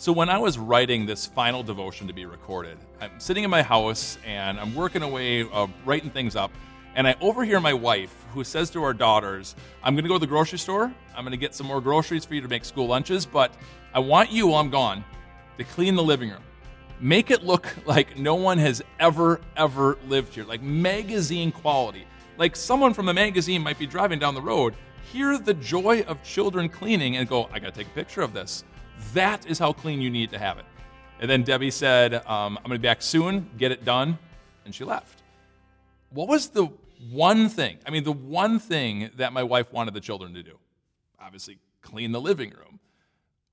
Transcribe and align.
So, 0.00 0.12
when 0.12 0.30
I 0.30 0.38
was 0.38 0.56
writing 0.56 1.04
this 1.04 1.26
final 1.26 1.62
devotion 1.62 2.06
to 2.06 2.14
be 2.14 2.24
recorded, 2.24 2.78
I'm 3.02 3.20
sitting 3.20 3.44
in 3.44 3.50
my 3.50 3.60
house 3.60 4.16
and 4.24 4.58
I'm 4.58 4.74
working 4.74 5.02
away, 5.02 5.42
uh, 5.42 5.66
writing 5.84 6.08
things 6.08 6.36
up, 6.36 6.50
and 6.94 7.06
I 7.06 7.16
overhear 7.20 7.60
my 7.60 7.74
wife 7.74 8.24
who 8.32 8.42
says 8.42 8.70
to 8.70 8.82
our 8.82 8.94
daughters, 8.94 9.54
I'm 9.82 9.94
going 9.94 10.04
to 10.04 10.08
go 10.08 10.14
to 10.14 10.18
the 10.18 10.26
grocery 10.26 10.58
store. 10.58 10.90
I'm 11.14 11.22
going 11.22 11.32
to 11.32 11.36
get 11.36 11.54
some 11.54 11.66
more 11.66 11.82
groceries 11.82 12.24
for 12.24 12.34
you 12.34 12.40
to 12.40 12.48
make 12.48 12.64
school 12.64 12.86
lunches, 12.86 13.26
but 13.26 13.52
I 13.92 13.98
want 13.98 14.32
you 14.32 14.46
while 14.46 14.60
I'm 14.62 14.70
gone 14.70 15.04
to 15.58 15.64
clean 15.64 15.96
the 15.96 16.02
living 16.02 16.30
room. 16.30 16.42
Make 16.98 17.30
it 17.30 17.44
look 17.44 17.68
like 17.86 18.16
no 18.18 18.36
one 18.36 18.56
has 18.56 18.82
ever, 19.00 19.38
ever 19.54 19.98
lived 20.08 20.34
here, 20.34 20.44
like 20.44 20.62
magazine 20.62 21.52
quality. 21.52 22.06
Like 22.38 22.56
someone 22.56 22.94
from 22.94 23.04
the 23.04 23.12
magazine 23.12 23.60
might 23.60 23.78
be 23.78 23.86
driving 23.86 24.18
down 24.18 24.32
the 24.32 24.40
road, 24.40 24.76
hear 25.12 25.36
the 25.36 25.52
joy 25.52 26.04
of 26.04 26.22
children 26.22 26.70
cleaning, 26.70 27.18
and 27.18 27.28
go, 27.28 27.50
I 27.52 27.58
got 27.58 27.74
to 27.74 27.78
take 27.80 27.88
a 27.88 27.94
picture 27.94 28.22
of 28.22 28.32
this. 28.32 28.64
That 29.14 29.46
is 29.46 29.58
how 29.58 29.72
clean 29.72 30.00
you 30.00 30.10
need 30.10 30.30
to 30.30 30.38
have 30.38 30.58
it. 30.58 30.64
And 31.20 31.30
then 31.30 31.42
Debbie 31.42 31.70
said, 31.70 32.14
um, 32.14 32.56
I'm 32.58 32.64
going 32.64 32.76
to 32.76 32.78
be 32.78 32.88
back 32.88 33.02
soon, 33.02 33.50
get 33.58 33.72
it 33.72 33.84
done. 33.84 34.18
And 34.64 34.74
she 34.74 34.84
left. 34.84 35.22
What 36.10 36.28
was 36.28 36.48
the 36.48 36.68
one 37.10 37.48
thing, 37.48 37.78
I 37.86 37.90
mean, 37.90 38.04
the 38.04 38.12
one 38.12 38.58
thing 38.58 39.10
that 39.16 39.32
my 39.32 39.42
wife 39.42 39.72
wanted 39.72 39.94
the 39.94 40.00
children 40.00 40.34
to 40.34 40.42
do? 40.42 40.58
Obviously, 41.20 41.58
clean 41.82 42.12
the 42.12 42.20
living 42.20 42.50
room. 42.50 42.78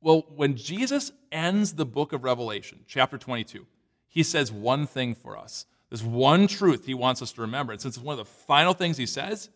Well, 0.02 0.25
when 0.36 0.55
Jesus 0.55 1.12
ends 1.31 1.73
the 1.73 1.86
book 1.86 2.14
of 2.14 2.23
Revelation, 2.23 2.80
chapter 2.88 3.17
22, 3.17 3.66
he 4.08 4.23
says 4.23 4.52
one 4.52 4.86
thing 4.86 5.16
for 5.16 5.38
us. 5.38 5.66
This 5.89 6.03
one 6.03 6.48
truth 6.48 6.86
he 6.86 6.94
wants 6.94 7.22
us 7.22 7.31
to 7.34 7.41
remember. 7.41 7.72
And 7.72 7.81
since 7.81 7.95
it's 7.95 8.03
one 8.03 8.20
of 8.20 8.25
the 8.25 8.31
final 8.31 8.73
things 8.73 8.98
he 8.98 9.05
says, 9.05 9.50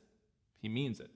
he 0.60 0.70
means 0.70 1.00
it. 1.00 1.10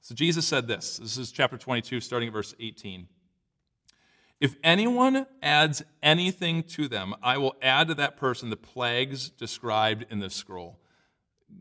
So 0.00 0.14
Jesus 0.14 0.46
said 0.46 0.66
this. 0.68 0.98
This 0.98 1.18
is 1.18 1.32
chapter 1.32 1.58
22, 1.58 2.00
starting 2.00 2.28
at 2.28 2.32
verse 2.32 2.54
18. 2.58 3.08
If 4.40 4.54
anyone 4.62 5.26
adds 5.42 5.82
anything 6.02 6.62
to 6.64 6.86
them, 6.88 7.14
I 7.22 7.38
will 7.38 7.56
add 7.60 7.88
to 7.88 7.94
that 7.94 8.16
person 8.16 8.50
the 8.50 8.56
plagues 8.56 9.30
described 9.30 10.06
in 10.10 10.20
this 10.20 10.34
scroll. 10.34 10.78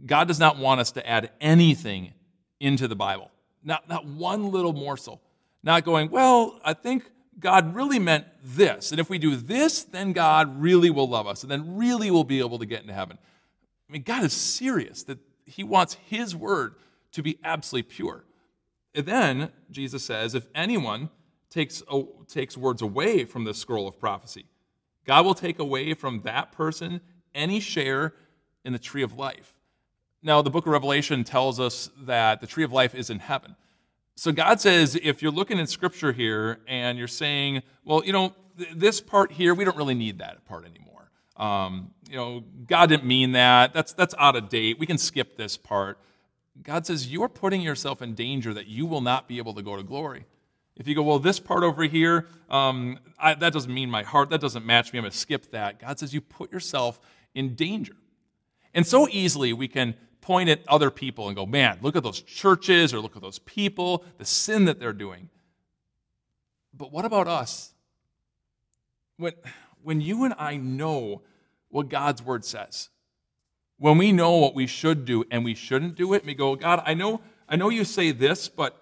God 0.06 0.28
does 0.28 0.40
not 0.40 0.58
want 0.58 0.80
us 0.80 0.92
to 0.92 1.08
add 1.08 1.32
anything 1.42 2.14
into 2.60 2.88
the 2.88 2.96
Bible, 2.96 3.32
not, 3.64 3.90
not 3.90 4.06
one 4.06 4.52
little 4.52 4.74
morsel. 4.74 5.22
Not 5.64 5.84
going, 5.84 6.10
well, 6.10 6.60
I 6.64 6.74
think 6.74 7.10
God 7.40 7.76
really 7.76 8.00
meant 8.00 8.26
this. 8.44 8.92
And 8.92 9.00
if 9.00 9.10
we 9.10 9.18
do 9.18 9.36
this, 9.36 9.84
then 9.84 10.14
God 10.14 10.62
really 10.62 10.90
will 10.90 11.10
love 11.10 11.28
us 11.28 11.44
and 11.44 11.52
then 11.52 11.78
really 11.78 12.10
will 12.12 12.24
be 12.24 12.40
able 12.40 12.60
to 12.60 12.66
get 12.66 12.82
into 12.82 12.94
heaven. 12.94 13.18
I 13.90 13.92
mean, 13.92 14.04
God 14.04 14.24
is 14.24 14.34
serious 14.34 15.04
that 15.04 15.20
He 15.46 15.64
wants 15.64 15.96
His 16.06 16.36
word 16.36 16.76
to 17.12 17.24
be 17.24 17.40
absolutely 17.44 17.90
pure. 17.90 18.24
And 18.94 19.06
then 19.06 19.50
Jesus 19.70 20.04
says, 20.04 20.36
if 20.36 20.48
anyone 20.56 21.10
takes, 21.50 21.84
takes 22.28 22.58
words 22.58 22.82
away 22.82 23.26
from 23.26 23.44
the 23.44 23.54
scroll 23.54 23.88
of 23.88 24.00
prophecy, 24.00 24.46
God 25.06 25.26
will 25.26 25.36
take 25.36 25.60
away 25.60 25.94
from 25.94 26.22
that 26.24 26.52
person 26.52 27.02
any 27.34 27.60
share 27.60 28.14
in 28.66 28.74
the 28.74 28.80
tree 28.80 29.04
of 29.04 29.18
life. 29.18 29.54
Now, 30.24 30.42
the 30.42 30.50
book 30.50 30.66
of 30.66 30.72
Revelation 30.74 31.24
tells 31.24 31.60
us 31.60 31.90
that 32.02 32.42
the 32.42 32.48
tree 32.48 32.64
of 32.64 32.74
life 32.74 32.96
is 32.96 33.10
in 33.10 33.20
heaven. 33.20 33.56
So 34.16 34.32
God 34.32 34.60
says, 34.60 35.00
if 35.02 35.22
you're 35.22 35.32
looking 35.32 35.60
in 35.60 35.68
scripture 35.68 36.12
here 36.12 36.60
and 36.68 36.98
you're 36.98 37.08
saying, 37.08 37.62
well, 37.86 38.04
you 38.04 38.12
know, 38.12 38.34
th- 38.58 38.72
this 38.76 39.00
part 39.00 39.32
here, 39.32 39.54
we 39.54 39.64
don't 39.64 39.78
really 39.78 39.94
need 39.94 40.18
that 40.20 40.44
part 40.46 40.66
anymore. 40.66 41.12
Um, 41.38 41.92
you 42.10 42.16
know, 42.16 42.44
God 42.66 42.90
didn't 42.90 43.06
mean 43.06 43.34
that. 43.34 43.74
That's, 43.74 43.94
that's 43.94 44.16
out 44.18 44.36
of 44.36 44.50
date. 44.50 44.80
We 44.80 44.88
can 44.88 44.98
skip 44.98 45.38
this 45.38 45.56
part. 45.56 46.00
God 46.64 46.86
says, 46.86 47.12
You're 47.12 47.30
putting 47.30 47.62
yourself 47.62 48.02
in 48.02 48.14
danger 48.14 48.54
that 48.54 48.68
you 48.68 48.86
will 48.86 49.02
not 49.02 49.28
be 49.28 49.38
able 49.38 49.54
to 49.54 49.62
go 49.62 49.76
to 49.76 49.84
glory. 49.84 50.26
If 50.76 50.88
you 50.88 50.96
go, 50.96 51.04
Well, 51.04 51.20
this 51.20 51.40
part 51.40 51.64
over 51.64 51.84
here, 51.84 52.28
um, 52.50 53.00
I, 53.20 53.34
that 53.36 53.54
doesn't 53.54 53.74
mean 53.74 53.90
my 53.90 54.04
heart, 54.04 54.30
that 54.30 54.42
doesn't 54.42 54.66
match 54.66 54.94
me, 54.94 55.00
I'm 55.00 55.04
going 55.04 55.12
to 55.12 55.18
skip 55.18 55.52
that. 55.52 55.80
God 55.80 56.00
says, 56.00 56.14
You 56.14 56.22
put 56.22 56.52
yourself 56.52 57.00
in 57.34 57.56
danger. 57.56 57.96
And 58.74 58.86
so 58.86 59.08
easily 59.10 59.54
we 59.54 59.68
can 59.68 59.96
point 60.22 60.50
at 60.50 60.62
other 60.68 60.92
people 60.92 61.28
and 61.28 61.36
go, 61.36 61.46
Man, 61.46 61.80
look 61.82 61.96
at 61.96 62.04
those 62.04 62.22
churches 62.22 62.94
or 62.94 63.00
look 63.00 63.16
at 63.16 63.22
those 63.22 63.40
people, 63.40 64.04
the 64.18 64.26
sin 64.26 64.66
that 64.66 64.80
they're 64.80 64.94
doing. 64.94 65.30
But 66.74 66.92
what 66.92 67.06
about 67.06 67.28
us? 67.28 67.74
When, 69.18 69.34
when 69.82 70.02
you 70.02 70.26
and 70.26 70.36
I 70.38 70.58
know 70.58 71.24
what 71.70 71.90
God's 71.90 72.22
word 72.22 72.46
says, 72.46 72.90
when 73.80 73.98
we 73.98 74.12
know 74.12 74.38
what 74.38 74.56
we 74.56 74.68
should 74.68 75.06
do 75.06 75.24
and 75.30 75.44
we 75.46 75.54
shouldn't 75.54 75.96
do 75.96 76.14
it, 76.14 76.26
we 76.26 76.34
go, 76.34 76.56
God, 76.56 76.82
I 76.86 76.94
know, 76.94 77.22
I 77.48 77.56
know 77.56 77.70
you 77.70 77.84
say 77.84 78.12
this, 78.12 78.50
but, 78.50 78.76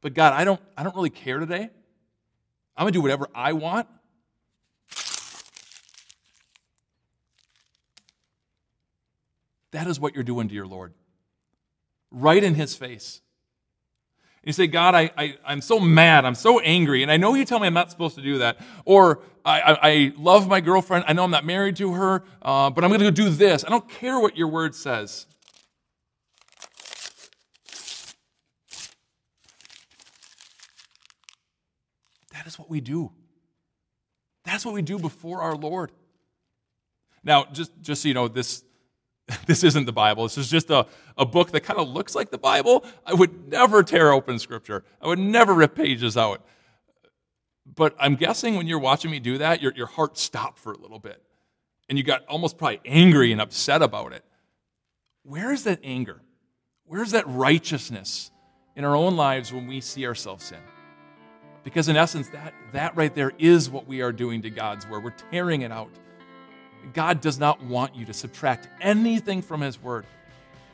but 0.00 0.14
God, 0.14 0.32
I 0.32 0.44
don't, 0.44 0.60
I 0.76 0.82
don't 0.82 0.96
really 0.96 1.10
care 1.10 1.38
today. 1.38 1.70
I'm 2.76 2.84
gonna 2.84 2.92
do 2.92 3.02
whatever 3.02 3.28
I 3.34 3.52
want. 3.52 3.86
That 9.72 9.86
is 9.86 9.98
what 9.98 10.14
you're 10.14 10.24
doing 10.24 10.48
to 10.48 10.54
your 10.54 10.66
Lord. 10.66 10.94
Right 12.10 12.42
in 12.42 12.54
his 12.54 12.76
face. 12.76 13.20
You 14.44 14.52
say, 14.52 14.66
God, 14.66 14.94
I, 14.94 15.10
I, 15.16 15.36
I'm 15.46 15.60
so 15.60 15.80
mad. 15.80 16.24
I'm 16.24 16.34
so 16.34 16.60
angry. 16.60 17.02
And 17.02 17.10
I 17.10 17.16
know 17.16 17.34
you 17.34 17.44
tell 17.44 17.58
me 17.58 17.66
I'm 17.66 17.74
not 17.74 17.90
supposed 17.90 18.14
to 18.16 18.22
do 18.22 18.38
that. 18.38 18.58
Or 18.84 19.20
I, 19.44 19.60
I, 19.60 19.78
I 19.82 20.12
love 20.16 20.48
my 20.48 20.60
girlfriend. 20.60 21.04
I 21.08 21.12
know 21.14 21.24
I'm 21.24 21.30
not 21.30 21.44
married 21.44 21.76
to 21.76 21.94
her, 21.94 22.24
uh, 22.42 22.70
but 22.70 22.84
I'm 22.84 22.90
going 22.90 23.00
to 23.00 23.06
go 23.06 23.10
do 23.10 23.30
this. 23.30 23.64
I 23.64 23.70
don't 23.70 23.88
care 23.88 24.20
what 24.20 24.36
your 24.36 24.48
word 24.48 24.74
says. 24.74 25.26
That 32.32 32.46
is 32.46 32.58
what 32.58 32.68
we 32.68 32.80
do. 32.80 33.12
That's 34.44 34.64
what 34.66 34.74
we 34.74 34.82
do 34.82 34.98
before 34.98 35.40
our 35.40 35.56
Lord. 35.56 35.90
Now, 37.22 37.46
just, 37.46 37.72
just 37.80 38.02
so 38.02 38.08
you 38.08 38.14
know, 38.14 38.28
this 38.28 38.62
this 39.46 39.64
isn't 39.64 39.86
the 39.86 39.92
Bible. 39.92 40.24
This 40.24 40.38
is 40.38 40.50
just 40.50 40.70
a, 40.70 40.86
a 41.16 41.24
book 41.24 41.50
that 41.52 41.60
kind 41.60 41.80
of 41.80 41.88
looks 41.88 42.14
like 42.14 42.30
the 42.30 42.38
Bible. 42.38 42.84
I 43.06 43.14
would 43.14 43.48
never 43.48 43.82
tear 43.82 44.12
open 44.12 44.38
Scripture, 44.38 44.84
I 45.00 45.06
would 45.06 45.18
never 45.18 45.54
rip 45.54 45.74
pages 45.74 46.16
out. 46.16 46.44
But 47.74 47.96
I'm 47.98 48.16
guessing 48.16 48.56
when 48.56 48.66
you're 48.66 48.78
watching 48.78 49.10
me 49.10 49.20
do 49.20 49.38
that, 49.38 49.62
your, 49.62 49.72
your 49.74 49.86
heart 49.86 50.18
stopped 50.18 50.58
for 50.58 50.72
a 50.72 50.76
little 50.76 50.98
bit. 50.98 51.22
And 51.88 51.96
you 51.96 52.04
got 52.04 52.24
almost 52.26 52.58
probably 52.58 52.80
angry 52.84 53.32
and 53.32 53.40
upset 53.40 53.80
about 53.80 54.12
it. 54.12 54.22
Where 55.22 55.50
is 55.50 55.64
that 55.64 55.80
anger? 55.82 56.20
Where's 56.84 57.12
that 57.12 57.26
righteousness 57.26 58.30
in 58.76 58.84
our 58.84 58.94
own 58.94 59.16
lives 59.16 59.52
when 59.52 59.66
we 59.66 59.80
see 59.80 60.06
ourselves 60.06 60.44
sin? 60.44 60.60
Because 61.62 61.88
in 61.88 61.96
essence, 61.96 62.28
that, 62.30 62.52
that 62.72 62.94
right 62.96 63.14
there 63.14 63.32
is 63.38 63.70
what 63.70 63.86
we 63.86 64.02
are 64.02 64.12
doing 64.12 64.42
to 64.42 64.50
God's 64.50 64.86
word. 64.86 65.02
We're 65.02 65.14
tearing 65.30 65.62
it 65.62 65.72
out. 65.72 65.90
God 66.92 67.20
does 67.20 67.38
not 67.38 67.62
want 67.62 67.94
you 67.94 68.04
to 68.06 68.12
subtract 68.12 68.68
anything 68.80 69.42
from 69.42 69.60
His 69.60 69.80
Word, 69.82 70.06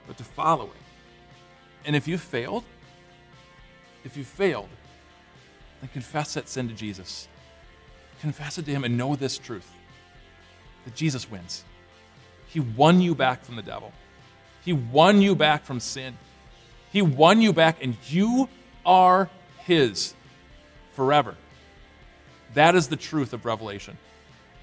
but 0.07 0.17
to 0.19 0.25
follow 0.25 0.67
it. 0.67 0.83
And 1.85 1.95
if 1.95 2.09
you 2.09 2.19
failed, 2.19 2.65
if 4.05 4.17
you 4.17 4.25
failed, 4.25 4.69
then 5.81 5.91
confess 5.93 6.35
that 6.35 6.49
sin 6.49 6.69
to 6.69 6.75
Jesus. 6.75 7.29
Confess 8.21 8.59
it 8.59 8.65
to 8.67 8.71
Him 8.71 8.85
and 8.85 8.97
know 8.97 9.17
this 9.17 9.39
truth 9.39 9.71
that 10.85 10.95
Jesus 10.95 11.31
wins. 11.31 11.65
He 12.49 12.61
won 12.61 13.01
you 13.01 13.15
back 13.15 13.45
from 13.45 13.57
the 13.57 13.63
devil, 13.63 13.93
He 14.65 14.73
won 14.73 15.23
you 15.23 15.35
back 15.35 15.65
from 15.65 15.81
sin. 15.81 16.17
He 16.93 17.03
won 17.03 17.41
you 17.41 17.53
back, 17.53 17.83
and 17.85 17.97
you 18.09 18.49
are 18.85 19.31
His 19.59 20.13
forever. 20.95 21.37
That 22.55 22.75
is 22.75 22.89
the 22.89 22.97
truth 22.97 23.33
of 23.33 23.45
Revelation. 23.45 23.97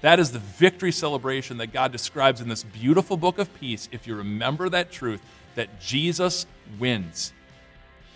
That 0.00 0.20
is 0.20 0.30
the 0.30 0.38
victory 0.38 0.92
celebration 0.92 1.56
that 1.58 1.72
God 1.72 1.90
describes 1.90 2.40
in 2.40 2.48
this 2.48 2.62
beautiful 2.62 3.16
book 3.16 3.38
of 3.38 3.52
peace 3.58 3.88
if 3.90 4.06
you 4.06 4.14
remember 4.14 4.68
that 4.68 4.92
truth 4.92 5.20
that 5.56 5.80
Jesus 5.80 6.46
wins 6.78 7.32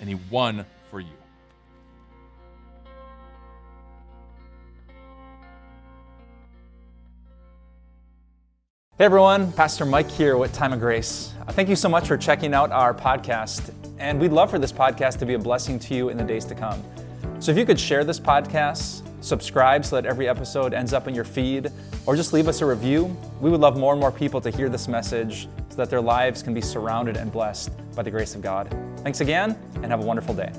and 0.01 0.09
he 0.09 0.15
won 0.31 0.65
for 0.91 1.01
you. 1.01 1.09
Hey 8.99 9.07
everyone, 9.07 9.51
Pastor 9.53 9.85
Mike 9.85 10.09
here 10.09 10.37
with 10.37 10.53
Time 10.53 10.73
of 10.73 10.79
Grace. 10.79 11.33
Thank 11.51 11.69
you 11.69 11.75
so 11.75 11.89
much 11.89 12.07
for 12.07 12.17
checking 12.17 12.55
out 12.55 12.71
our 12.71 12.95
podcast, 12.95 13.75
and 13.99 14.21
we'd 14.21 14.31
love 14.31 14.49
for 14.49 14.61
this 14.61 14.71
podcast 14.71 15.19
to 15.19 15.27
be 15.27 15.35
a 15.35 15.39
blessing 15.39 15.81
to 15.81 15.95
you 15.95 16.11
in 16.11 16.17
the 16.17 16.23
days 16.23 16.45
to 16.45 16.55
come. 16.55 16.81
So 17.41 17.51
if 17.51 17.59
you 17.59 17.67
could 17.67 17.81
share 17.81 18.05
this 18.05 18.21
podcast, 18.21 19.03
subscribe 19.23 19.85
so 19.85 19.97
that 19.97 20.07
every 20.07 20.29
episode 20.29 20.75
ends 20.75 20.93
up 20.93 21.09
in 21.09 21.15
your 21.15 21.25
feed, 21.25 21.71
or 22.05 22.15
just 22.15 22.33
leave 22.33 22.49
us 22.49 22.61
a 22.61 22.67
review. 22.67 23.17
We 23.41 23.49
would 23.49 23.61
love 23.61 23.79
more 23.79 23.93
and 23.93 24.01
more 24.01 24.13
people 24.13 24.41
to 24.43 24.51
hear 24.51 24.69
this 24.69 24.89
message 24.89 25.49
so 25.71 25.77
that 25.77 25.89
their 25.89 26.01
lives 26.01 26.43
can 26.43 26.53
be 26.53 26.61
surrounded 26.61 27.17
and 27.17 27.33
blessed 27.33 27.71
by 27.95 28.03
the 28.03 28.11
grace 28.11 28.35
of 28.35 28.43
God. 28.43 28.75
Thanks 28.99 29.21
again, 29.21 29.59
and 29.77 29.87
have 29.87 30.01
a 30.01 30.05
wonderful 30.05 30.35
day. 30.35 30.53